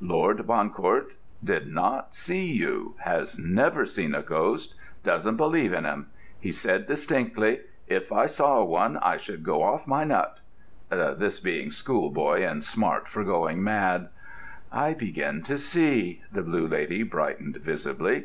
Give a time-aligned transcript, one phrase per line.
[0.00, 6.08] "Lord Bancourt did not see you—has never seen a ghost—doesn't believe in them.
[6.40, 12.42] He said distinctly, 'If I saw one, I should go off my nut,'—this being schoolboy
[12.42, 14.08] and smart for going mad."
[14.72, 18.24] "I begin to see." The Blue Lady brightened visibly.